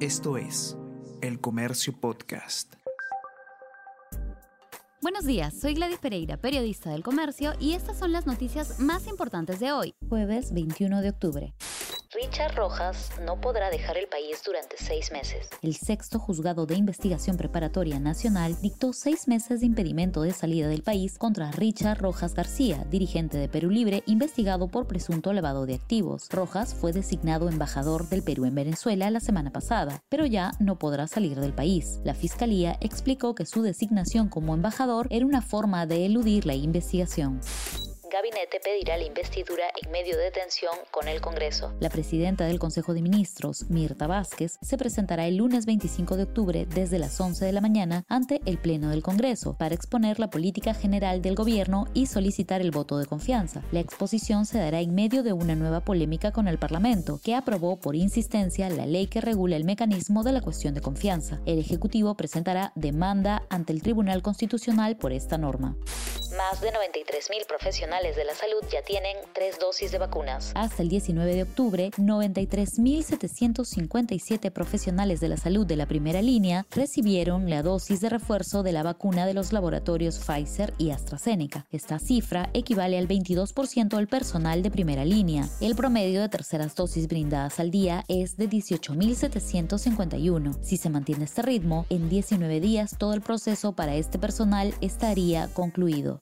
[0.00, 0.76] Esto es
[1.22, 2.74] El Comercio Podcast.
[5.00, 9.58] Buenos días, soy Gladys Pereira, periodista del Comercio, y estas son las noticias más importantes
[9.58, 11.54] de hoy, jueves 21 de octubre.
[12.16, 15.50] Richard Rojas no podrá dejar el país durante seis meses.
[15.60, 20.82] El sexto juzgado de investigación preparatoria nacional dictó seis meses de impedimento de salida del
[20.82, 26.28] país contra Richard Rojas García, dirigente de Perú Libre, investigado por presunto lavado de activos.
[26.30, 31.08] Rojas fue designado embajador del Perú en Venezuela la semana pasada, pero ya no podrá
[31.08, 32.00] salir del país.
[32.02, 37.42] La fiscalía explicó que su designación como embajador era una forma de eludir la investigación
[38.16, 41.74] gabinete pedirá la investidura en medio de tensión con el Congreso.
[41.80, 46.66] La presidenta del Consejo de Ministros, Mirta Vázquez, se presentará el lunes 25 de octubre
[46.66, 50.72] desde las 11 de la mañana ante el Pleno del Congreso para exponer la política
[50.72, 53.62] general del gobierno y solicitar el voto de confianza.
[53.70, 57.78] La exposición se dará en medio de una nueva polémica con el Parlamento, que aprobó
[57.78, 61.42] por insistencia la ley que regula el mecanismo de la cuestión de confianza.
[61.44, 65.76] El Ejecutivo presentará demanda ante el Tribunal Constitucional por esta norma.
[66.36, 70.52] Más de 93.000 profesionales de la salud ya tienen tres dosis de vacunas.
[70.54, 77.50] Hasta el 19 de octubre, 93.757 profesionales de la salud de la primera línea recibieron
[77.50, 81.66] la dosis de refuerzo de la vacuna de los laboratorios Pfizer y AstraZeneca.
[81.72, 85.48] Esta cifra equivale al 22% del personal de primera línea.
[85.60, 90.62] El promedio de terceras dosis brindadas al día es de 18.751.
[90.62, 95.48] Si se mantiene este ritmo, en 19 días todo el proceso para este personal estaría
[95.54, 96.20] concluido.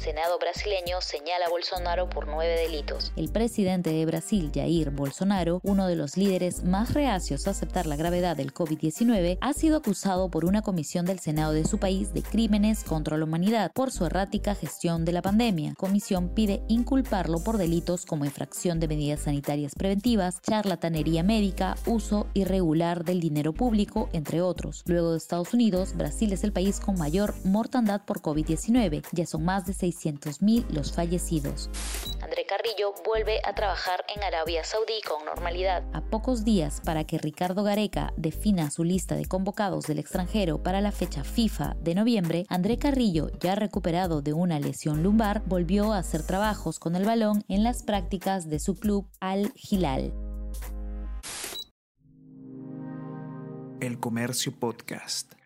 [0.00, 3.12] Senado brasileño señala a Bolsonaro por nueve delitos.
[3.16, 7.96] El presidente de Brasil, Jair Bolsonaro, uno de los líderes más reacios a aceptar la
[7.96, 12.22] gravedad del COVID-19, ha sido acusado por una comisión del Senado de su país de
[12.22, 15.74] crímenes contra la humanidad por su errática gestión de la pandemia.
[15.76, 23.04] Comisión pide inculparlo por delitos como infracción de medidas sanitarias preventivas, charlatanería médica, uso irregular
[23.04, 24.82] del dinero público, entre otros.
[24.86, 29.04] Luego de Estados Unidos, Brasil es el país con mayor mortandad por COVID-19.
[29.12, 31.70] Ya son más de 600.000 los fallecidos.
[32.22, 35.82] André Carrillo vuelve a trabajar en Arabia Saudí con normalidad.
[35.92, 40.80] A pocos días para que Ricardo Gareca defina su lista de convocados del extranjero para
[40.80, 45.98] la fecha FIFA de noviembre, André Carrillo, ya recuperado de una lesión lumbar, volvió a
[45.98, 50.12] hacer trabajos con el balón en las prácticas de su club Al Hilal.
[53.80, 55.39] El Comercio Podcast.